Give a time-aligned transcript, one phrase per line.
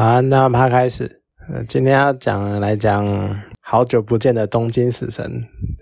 [0.00, 1.20] 好，那他开始。
[1.52, 3.06] 呃，今天要讲来讲
[3.60, 5.30] 好久不见的东京死神，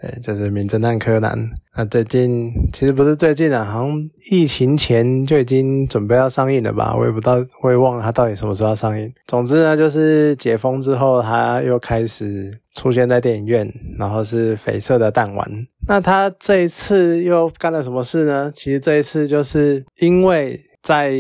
[0.03, 1.39] 对，就是名侦探柯南。
[1.77, 6.97] 那最近其实不是最近啊，好像疫情前就已经准备要上映了吧？
[6.99, 9.09] 我也不知道，我也忘了他到底什么时候要上映。
[9.29, 15.49] 总之呢，就是解封之后，他又开始出现在电影院，然后是绯色的弹丸。
[15.87, 18.51] 那他这一次又干了什么事呢？
[18.53, 21.13] 其实这一次就是因为在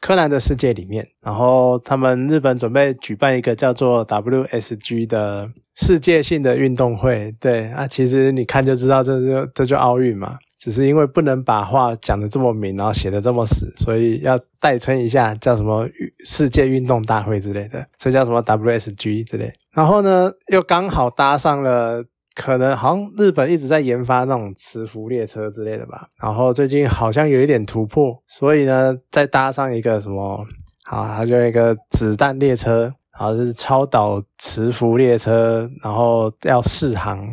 [0.00, 7.34] 柯南的世界里面，然后他们日本准备举办一个叫做 WSG 的世界性的运动会。
[7.38, 10.38] 对啊，其实你看就知道，这就这就奥运嘛。
[10.58, 15.88] 只是因为不能把话讲的这么明，然后写的这么死，所以要代称一下，叫什么
[16.24, 19.52] 世界运动大会之类的，所以叫什么 WSG 之类。
[19.72, 22.04] 然后呢，又刚好搭上了。
[22.34, 30.44] 可能好像日本一直在研发那种磁浮列车之类的吧，然后最近好像有一点突破，所以呢，再搭上一个什么，
[30.84, 37.28] 好，它就一个子弹列车，然后是超导磁浮列车，然后要试航，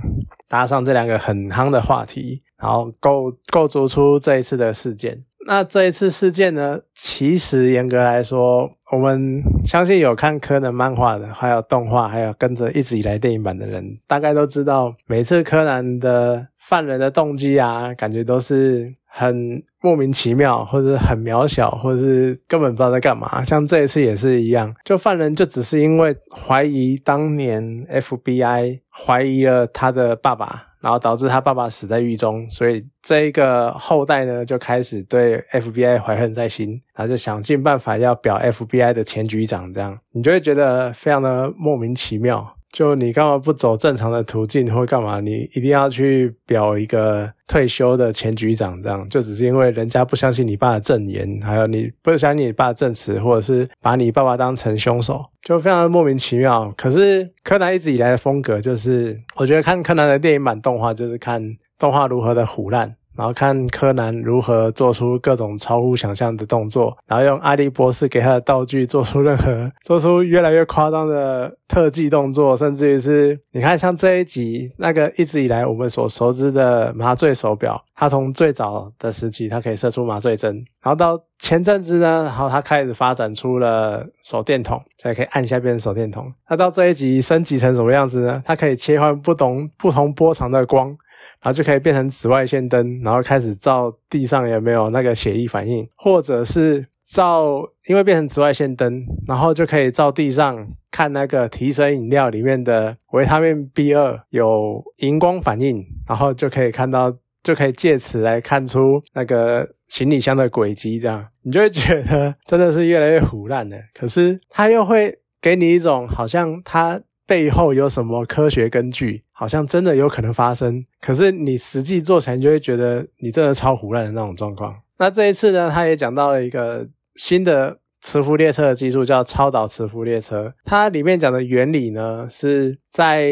[0.48, 5.24] 搭上这两个很夯的话题，然后构构筑出这一次的事件。
[5.48, 23.42] 那这一次事件呢，其实严格来说，我们相信有看柯南漫画的，还有动画，还有跟着一直以来电影版的人，大概都知道，每次柯南的犯人的动机啊，感觉都是很莫名其妙，或者很渺小，或者是根本不知道在干嘛。
[23.42, 30.67] 像这一次也是一样，就犯人就只是因为怀疑当年 FBI 怀疑了他的爸爸。
[30.80, 42.57] 然后导致他爸爸死在狱中，所以这一个后代呢就开始对 FBI 怀恨在心，然后就想尽办法要表 FBI 的前局长，这样你就会觉得非常的莫名其妙。
[42.72, 45.20] 就你干嘛不走正常的途径，或干嘛？
[45.20, 56.74] 你一定要去表一个退休的前局长，这样就只是因为人家不相信你爸的证言，还有你不相信你爸的证词，或者是把你爸爸当成凶手，就非常的莫名其妙。
[56.78, 61.42] 可是柯南一直以来的风格就是，我觉得看柯南的电影版动画，就是看
[61.80, 62.96] 动画如何的腐烂。
[63.18, 86.32] 然后看柯南如何做出各种超乎想象的动作，然后用阿笠博士给他的道具做出任何 做出越来越夸张的特技动作，甚至于是你看像这一集那个一直以来我们所熟知的麻醉手表，它从最早的时期它可以射出麻醉针，然后到前阵子呢，然后它开始发展出了手电筒，现在可以按下变成手电筒。
[86.46, 88.44] 它到这一集升级成什么样子呢？
[88.46, 90.96] 它可以切换不同不同波长的光。
[91.42, 113.78] 然后就可以变成紫外线灯，然后开始照地上有没有那个血液反应，或者是照，因为变成紫外线灯，然后就可以照地上看那个提神饮料里面的维他命 B 二有荧光反应，然后就可以看到，就可以借此来看出那个行李箱的轨迹，这样你就会觉得真的是越来越胡乱了。
[113.94, 117.02] 可是它又会给你一种好像它。
[117.28, 119.26] 背后有什么科学根据？
[119.40, 124.76] 好像真的有可能发生，可是你实际做起来，就会觉得你真的超胡乱的那种状况。
[124.98, 130.56] 那这一次呢，他也讲到了一个新的磁浮列车的技术，叫超导磁浮列车。
[130.66, 133.30] 它里面讲的原理呢，是在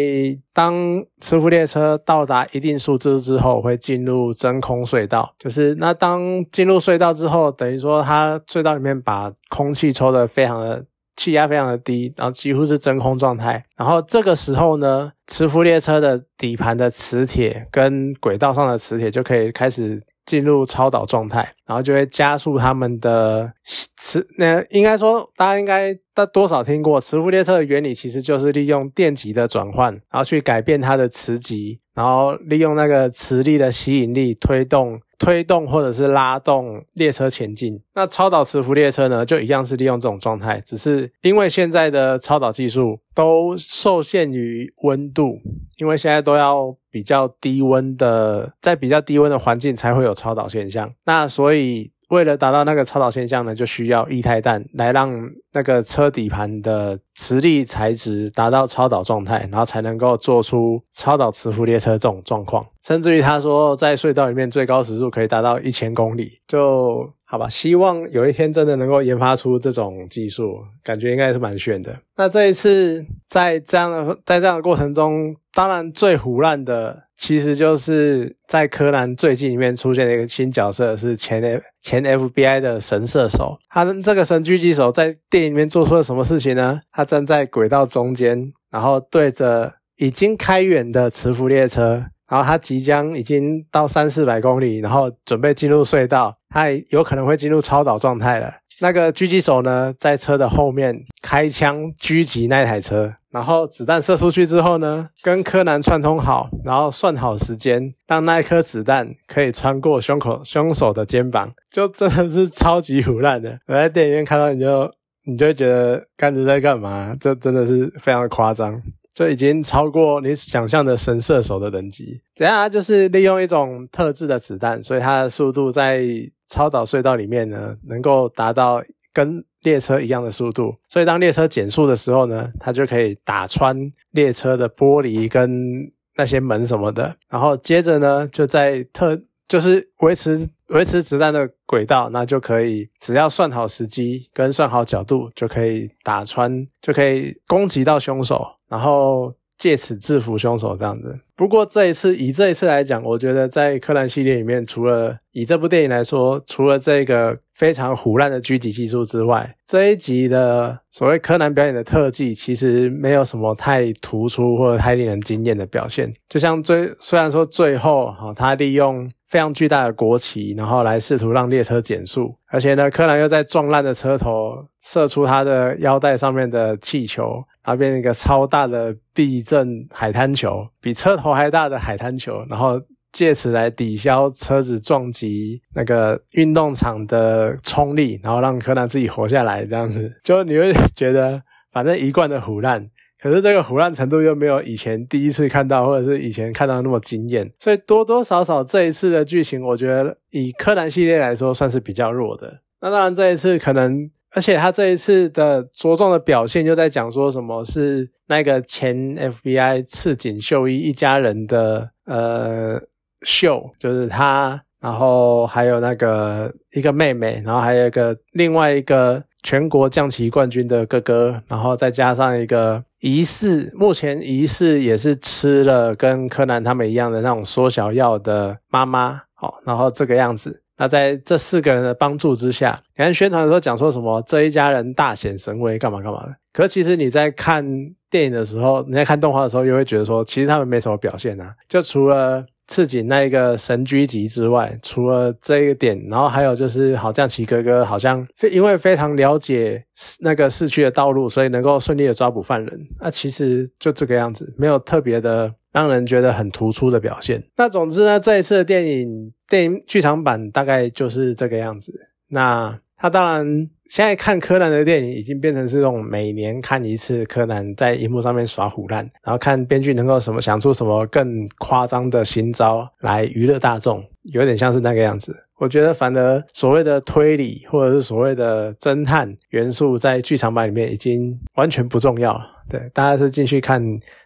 [0.54, 5.34] 当磁浮列车到达一定数字之后，会进入真空隧道。
[5.40, 10.86] 就是那当进入隧道之后，等于说它隧道里面把空气抽得非常的。
[11.16, 13.64] 气压非常的低，然后几乎是真空状态。
[13.78, 23.54] 然后这个时候呢，磁浮列车的底盘的磁铁跟轨道上的磁铁就可以开始进入超导状态，然后就会加速它们的
[23.98, 24.28] 磁。
[24.38, 35.00] 那应该说，大家应该大多少听过磁浮列车的原理，其实就是利用电极的转换，然后去改变它的磁极，然后利用那个磁力的吸引力推动。
[35.18, 45.40] 推动或者是拉动列车前进，那超导磁浮列车呢，就一样是利用这种状态，只是因为现在的超导技术都受限于温度，
[45.78, 51.92] 因为现在都要比较低温的，在比较低温的环境才会有超导现象，那所以。
[52.10, 55.12] 为了达到那个超导现象呢，就需要液态氮来让
[55.56, 62.66] 那个车底盘的磁力材质达到超导状态，然后才能够做出超导磁浮列车这种状况。
[62.86, 67.48] 甚至于他说，在隧道里面最高时速可以达到一千公里，就好吧。
[67.50, 71.98] 希望有一天真的能够研发出这种技术，感觉应该是蛮炫的。
[72.18, 77.06] 那这一次在这样的在这样的过程中，当然最胡乱的。
[77.18, 83.58] 其实就是在柯南最近里面出现的一个新角色，是前 F 前 FBI 的神射手。
[83.70, 86.82] 他这个神狙击手在电里面做出了什么事情呢？
[86.92, 98.54] 他站在轨道中间，然后对着已经开远的磁浮列车，然后他即将已经到三四百公里，然后准备进入隧道，他有可能会进入超导状态了。
[98.82, 113.58] 那个狙击手呢，在车的后面开枪狙击那台车，然后子弹射出去之后呢，跟柯南串通好，然后算好时间，让那一颗子弹可以穿过胸口凶手的肩膀，就真的是超级胡烂的。
[113.68, 114.92] 我在电影院看到，你就
[115.26, 117.16] 你就会觉得干子在干嘛？
[117.20, 118.82] 这真的是非常的夸张。
[119.14, 122.20] 就已经超过你想象的神射手的等级。
[122.36, 122.68] 怎样啊？
[122.68, 126.04] 就是利用一种特制的子弹，所以它的速度在
[126.48, 128.84] 超导隧道里面呢，能够达到
[129.14, 130.76] 跟列车一样的速度。
[130.90, 137.16] 所以当列车减速的时候呢，它就可以打穿列车的玻璃跟那些门什么的。
[137.30, 139.18] 然后接着呢，就在特
[139.48, 148.46] 就是维持维持子弹的轨道，那就可以只要算好时机跟算好角度，就可以打穿，就可以攻击到凶手。
[148.68, 151.20] 然后借此制服凶手这样子。
[151.36, 166.12] 不过这一次以这一次来讲，我觉得在柯南系列里面，除了以这部电影来说，除了这个非常胡烂的狙击技术之外，这一集的所谓柯南表演的特技，其实没有什么太突出或者太令人惊艳的表现。
[166.28, 177.44] 就像最虽然说最后哈，他利用非常巨大的国旗，然后来试图让列车减速，而且呢，柯南又在撞烂的车头射出他的腰带上面的气球。
[177.66, 182.80] 然后变成一个超大的避震海滩球，比车头还大的海滩球，然后
[183.12, 189.66] 借此来抵消车子撞击那个运动场的冲力，然后让柯南自己活下来。
[189.66, 191.42] 这样子，就你会觉得
[191.72, 192.88] 反正一贯的胡烂，
[193.26, 202.60] 可是这个胡烂程度又没有以前第一次看到或者是以前看到那么惊艳，所以多多少少这一次的剧情，我觉得以柯南系列来说算是比较弱的。
[202.82, 204.12] 那当然这一次可能。
[204.34, 212.78] 而且他这一次的着重的表现，就在讲说什么是那个前 FBI 赤井秀一一家人的呃
[213.22, 230.64] 秀，就是他，然后还有那个一个妹妹，然后还有一个另外一个全国将棋冠军的哥哥，然后再加上一个疑似目前疑似也是吃了跟柯南他们一样的那种缩小药的妈妈，好，然后这个样子。
[230.78, 236.36] 那在这四个人的帮助之下，你看宣传的时候讲说什么这一家人大显神威，干嘛干嘛的。
[236.52, 237.64] 可其实你在看
[238.10, 241.54] 电影的时候，你在看动画的时候，又会觉得说，其实他们没什么表现啊。
[241.70, 249.86] 就除了赤井那一个神狙击之外，除了这一个点，然后还有就是好像奇哥哥好像因为非常了解
[250.20, 252.80] 那个市区的道路，所以能够顺利的抓捕犯人。
[253.00, 255.54] 那其实就这个样子，没有特别的。
[255.76, 257.44] 让人觉得很突出的表现。
[257.58, 261.92] 那总之呢，这一次的电影电影剧场版大概就是这个样子。
[262.30, 275.36] 那他当然现在看柯南的电影已经变成是这种每年看一次柯南在荧幕上面耍虎烂，然后看编剧能够什么想出什么更夸张的新招来娱乐大众，有点像是那个样子。
[275.58, 282.42] 我觉得反而所谓的推理或者是所谓的侦探元素在剧场版里面已经完全不重要了。
[282.68, 283.82] 对，大家是进去看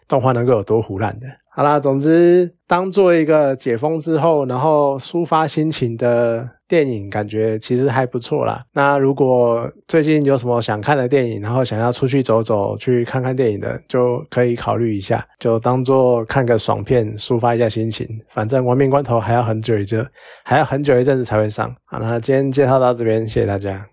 [0.08, 1.26] 动画能够有多胡烂的。
[1.52, 8.64] 好啦，总之当做一个解封之后，然后抒发心情的电影，感觉其实还不错啦。
[8.72, 9.49] 那如果
[9.86, 18.06] 最近有什么想看的电影，然后想要出去走走，去看看电影的，就可以考虑一下，就当做看个爽片，抒发一下心情。
[18.28, 20.06] 反正亡命关头还要很久一阵，
[20.44, 21.74] 还要很久一阵子才会上。
[21.84, 23.90] 好，那今天介绍到这边，谢谢大家。